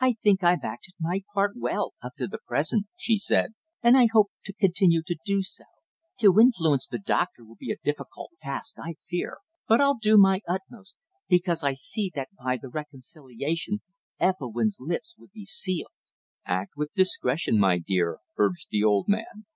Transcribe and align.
"I 0.00 0.12
think 0.22 0.44
I've 0.44 0.62
acted 0.62 0.94
my 1.00 1.22
part 1.34 1.54
well, 1.56 1.92
up 2.00 2.12
to 2.18 2.28
the 2.28 2.38
present," 2.46 2.86
she 2.96 3.18
said, 3.18 3.54
"and 3.82 3.96
I 3.96 4.06
hope 4.12 4.30
to 4.44 4.52
continue 4.52 5.02
to 5.04 5.16
do 5.24 5.42
so. 5.42 5.64
To 6.20 6.38
influence 6.38 6.86
the 6.86 7.00
doctor 7.00 7.44
will 7.44 7.56
be 7.56 7.72
a 7.72 7.76
difficult 7.82 8.30
task, 8.40 8.76
I 8.78 8.94
fear. 9.08 9.38
But 9.66 9.80
I'll 9.80 9.98
do 9.98 10.16
my 10.16 10.42
utmost, 10.46 10.94
because 11.28 11.64
I 11.64 11.72
see 11.72 12.08
that 12.14 12.28
by 12.40 12.56
the 12.56 12.68
reconciliation 12.68 13.80
Ethelwynn's 14.20 14.78
lips 14.78 15.16
would 15.18 15.32
be 15.32 15.44
sealed." 15.44 15.90
"Act 16.46 16.74
with 16.76 16.94
discretion, 16.94 17.58
my 17.58 17.80
dear," 17.80 18.20
urged 18.38 18.68
the 18.70 18.84
old 18.84 19.08
man. 19.08 19.46